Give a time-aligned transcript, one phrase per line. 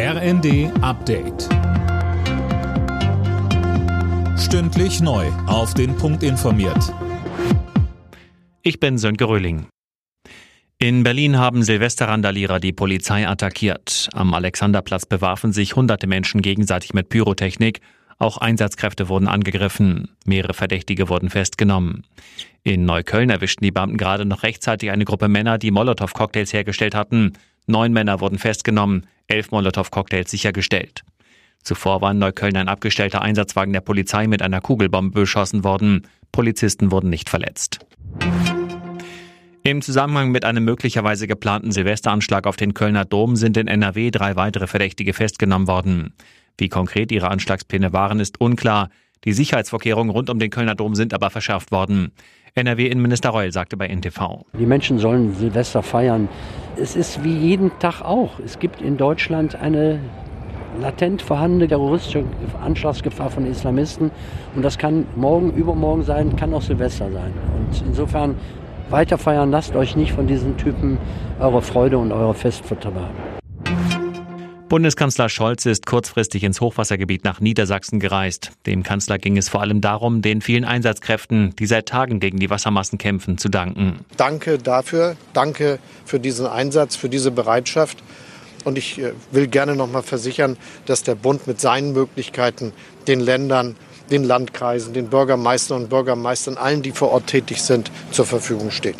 [0.00, 1.48] RND Update.
[4.38, 5.26] Stündlich neu.
[5.48, 6.94] Auf den Punkt informiert.
[8.62, 9.66] Ich bin Sönke Röhling.
[10.78, 14.08] In Berlin haben Silvesterrandalierer die Polizei attackiert.
[14.12, 17.80] Am Alexanderplatz bewarfen sich hunderte Menschen gegenseitig mit Pyrotechnik.
[18.20, 20.10] Auch Einsatzkräfte wurden angegriffen.
[20.24, 22.06] Mehrere Verdächtige wurden festgenommen.
[22.62, 27.32] In Neukölln erwischten die Beamten gerade noch rechtzeitig eine Gruppe Männer, die Molotow-Cocktails hergestellt hatten.
[27.66, 31.04] Neun Männer wurden festgenommen, elf Molotow-Cocktails sichergestellt.
[31.62, 36.06] Zuvor war in Neukölln ein abgestellter Einsatzwagen der Polizei mit einer Kugelbombe beschossen worden.
[36.32, 37.80] Polizisten wurden nicht verletzt.
[39.62, 44.34] Im Zusammenhang mit einem möglicherweise geplanten Silvesteranschlag auf den Kölner Dom sind in NRW drei
[44.34, 46.14] weitere Verdächtige festgenommen worden.
[46.56, 48.88] Wie konkret ihre Anschlagspläne waren, ist unklar.
[49.24, 52.12] Die Sicherheitsvorkehrungen rund um den Kölner Dom sind aber verschärft worden.
[52.54, 54.44] NRW-Innenminister Reul sagte bei NTV.
[54.58, 56.28] Die Menschen sollen Silvester feiern.
[56.76, 58.38] Es ist wie jeden Tag auch.
[58.40, 60.00] Es gibt in Deutschland eine
[60.80, 62.24] latent vorhandene terroristische
[62.62, 64.10] Anschlagsgefahr von Islamisten.
[64.54, 67.32] Und das kann morgen, übermorgen sein, kann auch Silvester sein.
[67.56, 68.36] Und insofern
[68.90, 70.98] weiter feiern, lasst euch nicht von diesen Typen
[71.40, 73.37] eure Freude und eure Fest vertreiben.
[74.68, 78.50] Bundeskanzler Scholz ist kurzfristig ins Hochwassergebiet nach Niedersachsen gereist.
[78.66, 82.50] Dem Kanzler ging es vor allem darum, den vielen Einsatzkräften, die seit Tagen gegen die
[82.50, 84.00] Wassermassen kämpfen, zu danken.
[84.18, 88.02] Danke dafür, danke für diesen Einsatz, für diese Bereitschaft.
[88.64, 92.72] Und ich äh, will gerne noch mal versichern, dass der Bund mit seinen Möglichkeiten
[93.06, 93.74] den Ländern,
[94.10, 98.96] den Landkreisen, den Bürgermeistern und Bürgermeistern, allen, die vor Ort tätig sind, zur Verfügung steht.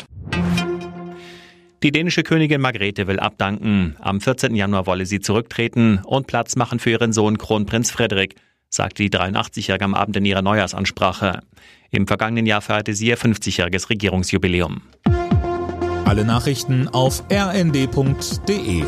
[1.81, 3.95] Die dänische Königin Margrethe will abdanken.
[3.99, 4.53] Am 14.
[4.53, 8.35] Januar wolle sie zurücktreten und Platz machen für ihren Sohn Kronprinz Frederik,
[8.69, 11.39] sagte die 83-Jährige am Abend in ihrer Neujahrsansprache.
[11.89, 14.81] Im vergangenen Jahr feierte sie ihr 50-jähriges Regierungsjubiläum.
[16.03, 18.83] Alle Nachrichten auf rnd.de